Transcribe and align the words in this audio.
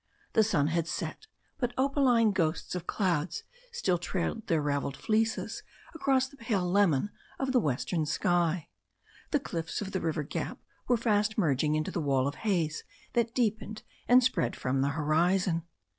The 0.33 0.41
sun 0.43 0.69
had 0.69 0.87
set, 0.87 1.27
but 1.59 1.75
opaline 1.77 2.31
ghosts 2.31 2.73
of 2.73 2.87
clouds 2.87 3.43
still 3.71 3.99
trailed 3.99 4.47
their 4.47 4.59
"ravelled 4.59 4.97
fleeces" 4.97 5.61
across 5.93 6.27
the 6.27 6.37
pale 6.37 6.67
lemon 6.67 7.11
of 7.37 7.51
the 7.51 7.59
western 7.59 8.07
sky. 8.07 8.69
The 9.29 9.39
cliffs 9.39 9.79
of 9.79 9.91
the 9.91 10.01
river 10.01 10.23
gap 10.23 10.57
were 10.87 10.97
fast 10.97 11.37
merging 11.37 11.75
into 11.75 11.91
the 11.91 12.01
wall 12.01 12.27
of 12.27 12.33
haze 12.41 12.83
that 13.13 13.35
deepened 13.35 13.83
and 14.07 14.23
spread 14.23 14.55
from 14.55 14.81
the 14.81 14.89
horizon. 14.89 15.67